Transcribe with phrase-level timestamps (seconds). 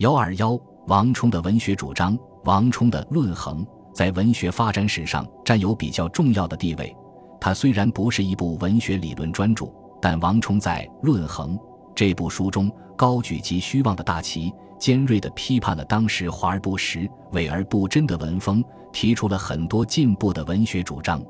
[0.00, 2.18] 幺二幺，王充的文学主张。
[2.44, 3.62] 王充的《论衡》
[3.92, 6.96] 在文学发展史上占有比较重要的地位。
[7.38, 9.66] 它虽然不是一部文学理论专著，
[10.00, 11.54] 但王充在《论衡》
[11.94, 18.64] 这部书中高举极虚妄的大旗，尖锐地批判了当时华而不实、伪而不真的文风，
[18.94, 21.22] 提出了很多进步的文学主张。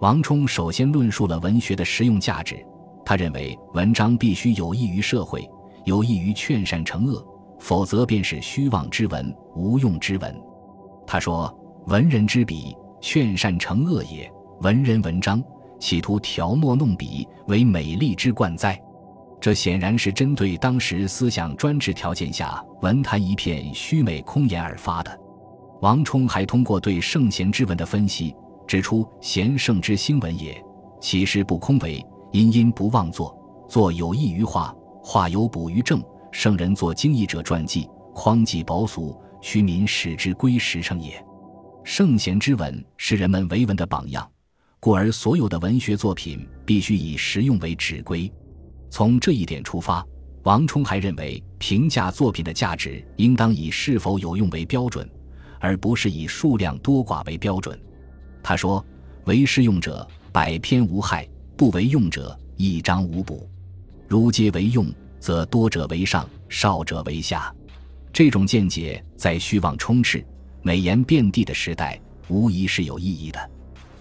[0.00, 2.62] 王充首先论述了文学的实用价值。
[3.06, 5.48] 他认为文章必须有益于社会，
[5.86, 7.26] 有益于劝善惩恶，
[7.62, 10.36] 否则便是虚妄之文、无用之文。
[11.06, 14.28] 他说：“文人之笔，劝善惩恶也；
[14.62, 15.40] 文人文章，
[15.78, 18.76] 企图调墨弄笔，为美丽之冠哉？”
[19.40, 25.20] 这显然是针对当时思想专制条件下文坛一片虚美空言而发的。
[25.80, 28.34] 王充还通过对圣贤之文的分析，
[28.66, 30.60] 指出：“贤圣之兴文也，
[31.00, 33.36] 其实不空为。”殷殷不忘作，
[33.68, 36.02] 作有益于化，化有补于正。
[36.32, 41.22] 圣人作经义者传记，匡济薄俗，虚民使之归实诚也。
[41.84, 44.28] 圣贤之文是人们为文的榜样，
[44.80, 48.32] 故而所有的文学作品必须以实用为指归。
[48.88, 50.04] 从这一点出发，
[50.44, 55.08] 王充还认为，评价作品的价值应当以是否有用为标准，
[55.60, 57.78] 而不是以数量多寡为标准。
[58.42, 58.84] 他说
[59.26, 63.46] ：“为实用者，百篇无害。”不为用者，一章无补；
[64.08, 64.86] 如皆为用，
[65.22, 67.54] 则多者为上，少者为下。
[68.12, 70.26] 这种见解在虚妄充斥、
[70.62, 73.50] 美言遍地的时代，无疑是有意义的。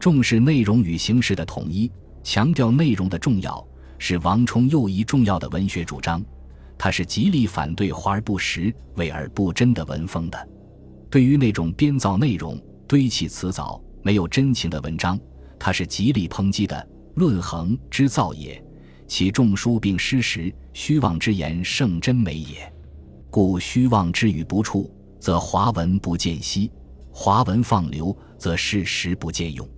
[0.00, 1.92] 重视内容与形式的统一，
[2.24, 3.62] 强调内容的重要，
[3.98, 6.24] 是王充又一重要的文学主张。
[6.78, 10.48] 他是极力反对华而不实、伪而不真的文风的。
[11.10, 15.20] 对于那种编造内容、堆砌辞藻、没有真情的文章，
[15.58, 16.88] 他是极力抨击的。
[17.16, 18.60] 论衡之造也，
[19.12, 22.72] 其众书并失实，虚妄之言胜真美也。
[23.30, 26.70] 故虚妄之语不处，则华文不见息；
[27.12, 29.68] 华文放流，则事实不见用。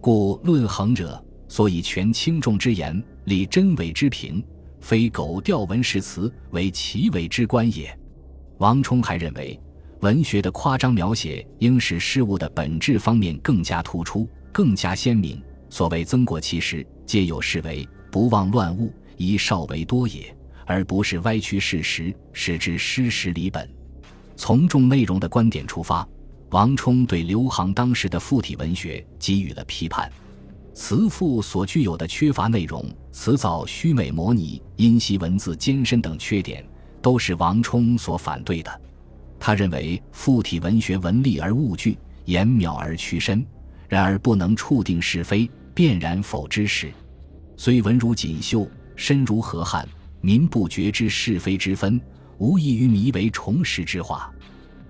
[0.00, 4.42] 故论衡者，所以全轻重之言，立真伪之评，
[4.80, 7.94] 非苟调文饰词为其伪之观也。
[8.60, 9.60] 王充还认为，
[10.00, 15.38] 文学的夸张描写应使事物的本质方面更加突出，更加鲜明。
[15.68, 20.34] 所谓增过其实，皆有是为不忘乱物，以少为多也，
[20.66, 23.68] 而不是歪曲事实，使之失实离本。
[24.36, 26.06] 从重内容的观点出发，
[26.50, 30.10] 王充对刘航当时的附体文学给予了批判。
[30.72, 36.64] 词赋所具有的缺乏内容、词藻虚美模拟、音习文字艰深等缺点，
[37.02, 38.80] 都是王充所反对的。
[39.38, 43.44] 他认为附体文学文丽而物具，言渺而屈深，
[43.88, 45.50] 然而不能触定是非。
[45.72, 46.92] 辨然否之时，
[47.62, 48.66] 虽文如锦绣，
[48.96, 49.86] 深如河汉，
[50.22, 52.00] 民不觉知是非之分，
[52.38, 54.32] 无异于迷为重实之化。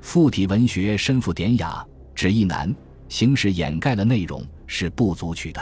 [0.01, 2.73] 附体文学深富典雅，旨意难，
[3.09, 5.61] 形式掩盖了内容，是不足取的。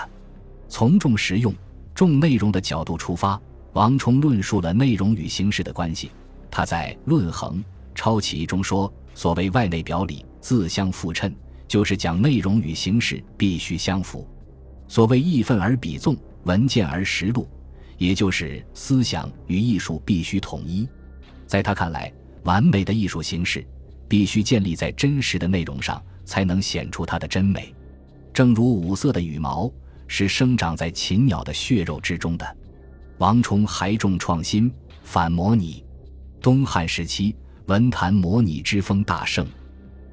[0.69, 1.51] 从重实用、
[1.95, 3.41] 重内容的角度出发，
[3.73, 6.11] 王充论述了内容与形式的关系。
[6.51, 7.57] 他在《论衡·
[7.95, 11.35] 抄起》中说：“所谓外内表里自相互衬，
[11.67, 14.29] 就是讲内容与形式必须相符。”
[14.89, 16.15] 所谓义愤而比纵，
[16.49, 17.47] 文见而实录，
[17.99, 20.89] 也就是思想与艺术必须统一。
[21.47, 22.11] 在他看来，
[22.45, 23.63] 完美的艺术形式
[24.09, 27.75] 必须建立在真实的内容上，才能显出它的真美。
[28.33, 29.71] 正如五色的羽毛
[30.07, 32.57] 是生长在禽鸟的血肉之中的。
[33.19, 34.73] 王充还重创新，
[35.03, 35.85] 反模拟。
[36.41, 37.37] 东汉时期，
[37.67, 39.47] 文坛模拟之风大盛。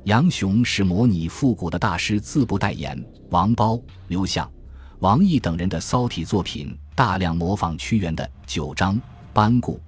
[0.03, 3.01] 杨雄是模拟复古的大师，自不代言。
[3.29, 4.51] 王褒、刘向。
[4.99, 8.95] 王毅等人的骚体作品大量模仿屈原的《九章》，
[9.33, 9.79] 班固、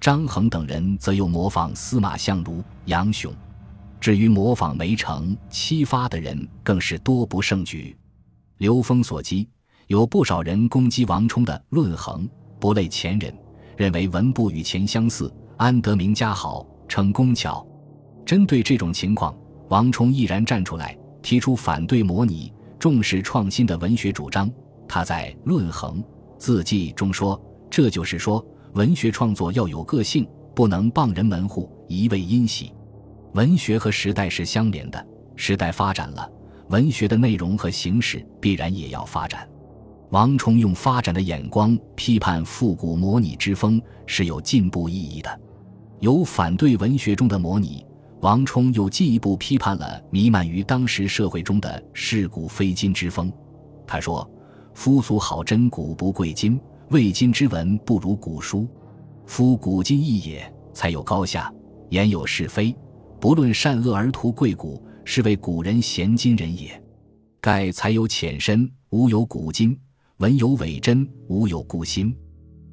[0.00, 3.32] 张衡等人则又模仿司马相如、杨雄。
[4.00, 7.96] 至于模仿梅城、戚发的人，更是多不胜举。
[8.58, 9.46] 刘封所讥，
[9.86, 12.24] 有不少人攻击王充的《论衡》，
[12.58, 13.32] 不类前人，
[13.76, 17.64] 认为文部与前相似，安得名家好，称工巧。
[18.24, 19.34] 针对这种情况，
[19.68, 22.52] 王充毅然站出来，提出反对模拟。
[22.78, 24.48] 重视创新的文学主张，
[24.88, 26.02] 他在《论衡·
[26.38, 27.40] 字迹》中说
[27.70, 28.44] ：“这就是说，
[28.74, 32.72] 文学创作要有个性，不能傍人门户，一味因喜。
[33.34, 36.30] 文学和时代是相连的，时代发展了，
[36.68, 39.48] 文学的内容和形式必然也要发展。”
[40.10, 45.40] 王充用发展的眼光批判复古模拟之风是有进步意义的，
[45.98, 47.84] 有反对文学中的模拟。
[48.20, 53.30] 王充又进一步批判了弥漫于当时社会中的世古非今之风。
[53.86, 54.28] 他说
[54.76, 58.68] ：“夫俗好真古不贵今，魏今之文不如古书。
[59.24, 61.50] 夫古今异也，才有高下；
[61.88, 62.76] 言有是非，
[63.18, 66.80] 不论善恶而图贵古，是为古人贤今人也。
[67.40, 69.74] 盖才有浅深，无有古今；
[70.18, 72.14] 文有伪真，无有故新。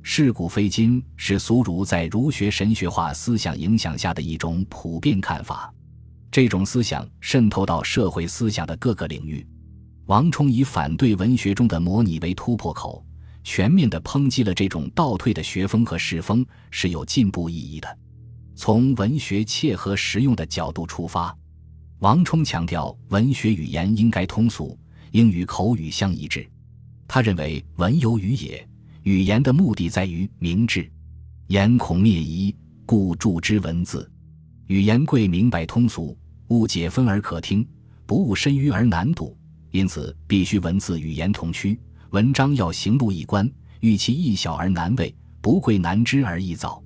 [0.01, 5.73] 是古非今，是俗儒在儒学神学化思想影响下的一种普遍看法。
[6.29, 9.47] 这种思想渗透到社会思想的各个领域。
[10.07, 13.05] 王充以反对文学中的模拟为突破口，
[13.44, 17.97] 全面地抨击了这种倒退的学风和世风，是有进步意义的。
[18.53, 21.35] 从文学切合实用的角度出发。
[22.00, 24.77] 王充强调，文学语言应该通俗，
[25.11, 26.45] 应与口语相一致。
[27.07, 28.67] 他认为，文有语也，
[29.03, 30.91] 语言的目的在于明志，
[31.47, 32.53] 言恐灭夷，
[32.85, 34.09] 故著之文字。
[34.67, 36.17] 语言贵明白通俗，
[36.50, 37.65] 勿解分而可听，
[38.05, 39.38] 不务深迂而难读。
[39.73, 41.79] 因此，必须文字语言同趋，
[42.11, 46.79] 文章要行路一观，欲其易小而难为，不贵难知而易造。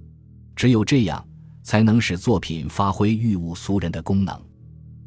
[0.55, 1.21] 只有这样，
[1.63, 4.41] 才能使作品发挥御物俗人的功能。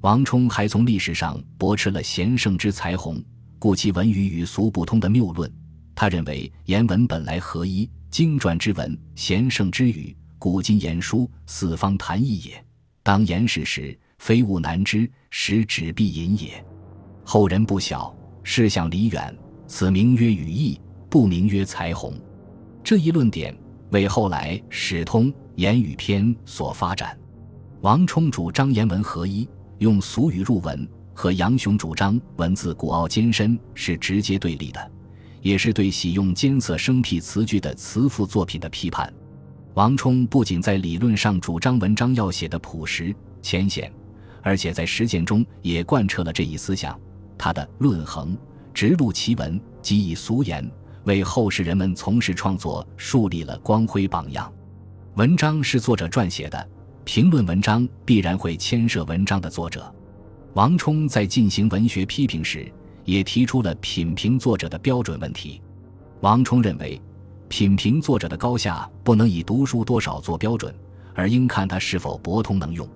[0.03, 3.19] 王充还从历史上驳斥了贤圣之才宏，
[3.59, 5.51] 故其文语与俗不通的谬论。
[5.95, 12.63] 他认为言文本来合一，经传之文，贤圣之语，古今言书，四方谈议也。
[13.03, 16.63] 当言事时，非物难知，实纸必引也。
[17.33, 18.13] 后人不晓，
[18.43, 19.33] 事项离远，
[19.69, 20.77] 此名曰羽翼，
[21.09, 22.13] 不名曰才宏。
[22.83, 23.57] 这一论点
[23.91, 27.17] 为后来《史通·言语篇》所发展。
[27.83, 29.49] 王充主张言文合一。
[29.79, 34.91] 用俗语入文，和杨雄主张文字古奥艰深是直接对立的，
[35.41, 39.09] 也是对喜用艰涩生僻词句的词赋作品的批判。
[39.75, 43.89] 王充不仅在理论上主张文章要写的朴实浅显，
[44.43, 47.01] 而且在实践中也贯彻了这一思想。
[47.41, 48.37] 他的《论衡》
[48.75, 50.71] 直录其文，即以俗言，
[51.05, 54.53] 为后世人们从事创作树立了光辉榜样。
[55.15, 56.69] 文章是作者撰写的。
[57.03, 59.91] 评论文章必然会牵涉文章的作者。
[60.53, 62.71] 王充在进行文学批评时，
[63.07, 65.63] 也提出了品评作者的标准问题。
[66.21, 67.01] 王充认为，
[67.49, 70.75] 品评作者的高下不能以读书多少做标准，
[71.15, 72.87] 而应看他是否博通能用。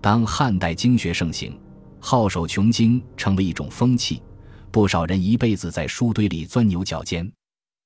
[0.00, 1.58] 当汉代经学盛行，
[2.00, 4.22] 好手穷经成为一种风气，
[4.70, 7.30] 不少人一辈子在书堆里钻牛角尖。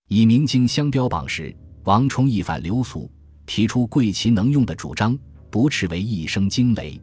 [0.08, 3.10] 以明经相标榜时，王充一反流俗，
[3.44, 5.18] 提出贵其能用的主张。
[5.50, 7.00] 不斥为一声惊雷，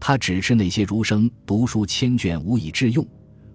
[0.00, 3.06] 他指斥那些儒生读书千卷无以致用，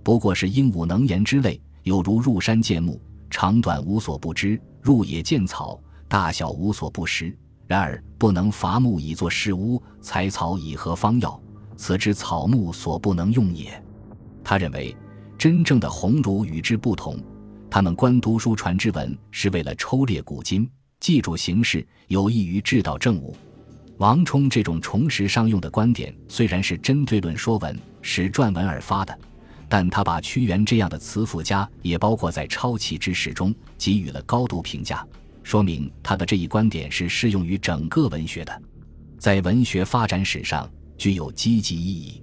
[0.01, 7.37] 不过是鹦鹉能言之类，有如入山见木，长短无所不知；入野见草，大小无所不识。
[7.67, 11.37] 然而不能伐木以作事屋，采草以合方药，
[11.79, 13.81] 此之草木所不能用也。
[14.43, 14.93] 他认为，
[15.37, 17.17] 真正的鸿儒与之不同，
[17.69, 23.33] 他们观读书传之文是为了抽列古今，记住形势，有益于治道政务。
[23.97, 29.17] 王充这种重实商用的观点，虽然是针对论说文、使撰文而发的，
[29.69, 35.07] 但他把屈原这样的词赋家也包括在抄起之史中，给予了高度评价，
[35.43, 38.61] 说明他的这一观点是适用于整个文学的，
[39.17, 42.21] 在文学发展史上具有积极意义。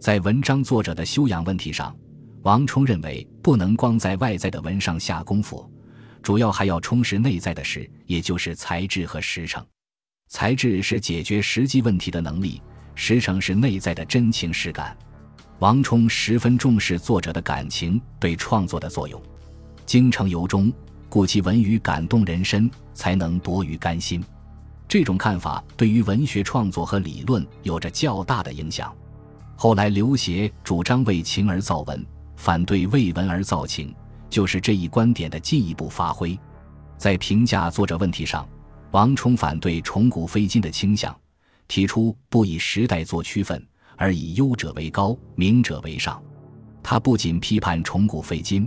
[0.00, 1.96] 在文章作者的修养问题上，
[2.42, 5.70] 王充认为不能光在外在的文上下功夫，
[6.20, 9.64] 主要还要充实内在的事，也就是才智和实诚。
[10.28, 12.60] 才智是解决实际问题的能力，
[12.94, 14.94] 实诚是内在的真情实感。
[15.60, 19.20] 王充十分重视作者的感情对创作的作用，
[19.86, 20.72] 精诚由衷，
[21.08, 24.22] 故其文语感动人心，才能夺于甘心。
[24.88, 28.92] 这种看法对于文学创作和理论有着较大的影响。
[29.54, 32.04] 后来刘勰主张为情而造文，
[32.36, 33.94] 反对为文而造情，
[34.30, 36.38] 就是这一观点的进一步发挥。
[36.96, 38.48] 在评价作者问题上。
[38.92, 41.14] 王充反对崇古非今的倾向，
[41.68, 43.62] 提出不以时代做区分，
[43.98, 46.18] 而以优者为高，明者为上。
[46.82, 48.66] 他不仅批判崇古非今，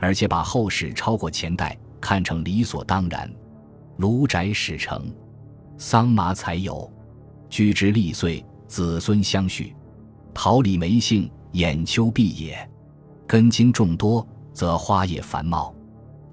[0.00, 3.32] 而且把后世超过前代看成理所当然。
[3.98, 5.14] 卢宅始成，
[5.84, 6.88] 桑麻才有，
[7.50, 9.74] 居之立岁，子孙相续。
[10.32, 12.70] 桃李梅杏，眼秋碧也。
[13.26, 15.74] 根茎众多，则花叶繁茂。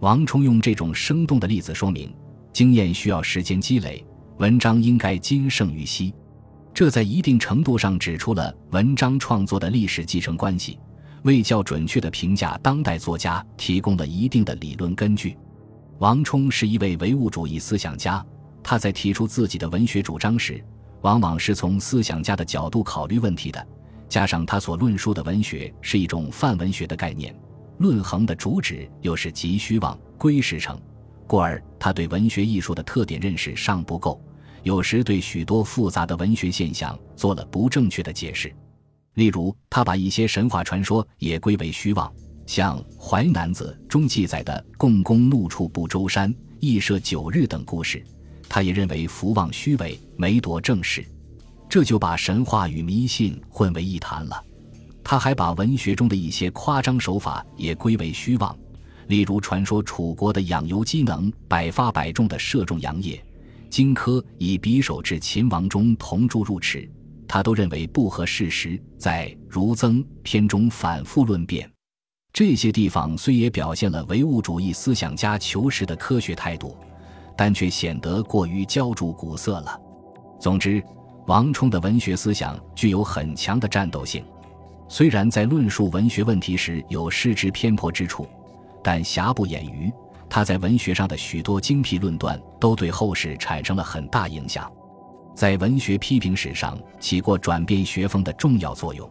[0.02, 2.14] 王充用这种生动的例子说明。
[2.54, 4.06] 经验需要时间积累，
[4.38, 6.14] 文章应该今胜于昔，
[6.72, 10.78] 这在一定程度上指出了文章创作的历史继承关系，
[11.24, 15.36] 为较准确的评价当代作家提供了一定的理论根据。
[15.98, 18.24] 王充是一位唯物主义思想家，
[18.70, 20.64] 他在提出自己的文学主张时，
[21.02, 23.68] 往往是从思想家的角度考虑问题的。
[24.08, 27.36] 加上他所论述的文学是一种泛文学的概念，
[27.80, 30.80] 论衡的主旨又是急虚妄归实诚。
[31.26, 34.22] 故而，他对文学艺术的特点认识尚不够，
[34.62, 38.54] 有时对许多复杂的文学现象做了不正确的解释。
[39.16, 42.14] 例如，他把一些神话传说也归为虚妄，
[42.46, 48.06] 像《淮南子》中记载的共工怒触不周山，羿射九日等故事，
[48.50, 51.06] 他也认为福望虚伪，没夺正事，
[51.70, 54.44] 这就把神话与迷信混为一谈了。
[55.04, 58.58] 他还把文学中的一些夸张手法也归为虚妄，
[59.08, 63.24] 例如传说楚国的养由基能百发百中的射中杨业，
[63.70, 66.90] 荆轲以匕首至秦王中铜柱入齿，
[67.28, 71.70] 他都认为不合事实，在《儒增》篇中反复论辩。
[72.32, 76.78] 这些地方虽也表现了唯物主义思想家求实的科学态度，
[77.40, 79.80] 但却显得过于浇筑古色了。
[80.38, 80.84] 总之，
[81.26, 84.26] 王充的文学思想具有很强的战斗性。
[84.90, 88.28] 虽然在论述文学问题时有失之偏颇之处，
[88.84, 89.90] 但瑕不掩瑜，
[90.30, 94.70] 他在文学上的许多精辟论断都对后世产生了很大影响，
[95.34, 99.10] 在文学批评史上起过转变学风的重要作用。